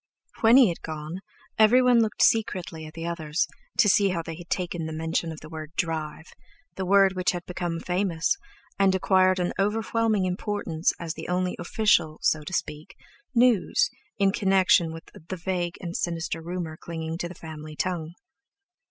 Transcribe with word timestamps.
When 0.39 0.57
he 0.57 0.69
had 0.69 0.81
gone 0.81 1.21
everyone 1.59 2.01
looked 2.01 2.23
secretly 2.23 2.87
at 2.87 2.95
the 2.95 3.05
others, 3.05 3.45
to 3.77 3.87
see 3.87 4.09
how 4.09 4.23
they 4.23 4.35
had 4.35 4.49
taken 4.49 4.87
the 4.87 4.91
mention 4.93 5.31
of 5.31 5.41
the 5.41 5.47
word 5.49 5.73
"drive"—the 5.75 6.85
word 6.87 7.13
which 7.13 7.33
had 7.33 7.45
become 7.45 7.79
famous, 7.79 8.35
and 8.79 8.95
acquired 8.95 9.37
an 9.37 9.53
overwhelming 9.59 10.25
importance, 10.25 10.91
as 10.99 11.13
the 11.13 11.27
only 11.27 11.55
official—so 11.59 12.41
to 12.43 12.51
speak—news 12.53 13.91
in 14.17 14.31
connection 14.31 14.91
with 14.91 15.03
the 15.29 15.37
vague 15.37 15.77
and 15.81 15.95
sinister 15.95 16.41
rumour 16.41 16.77
clinging 16.77 17.19
to 17.19 17.29
the 17.29 17.35
family 17.35 17.75
tongue. 17.75 18.15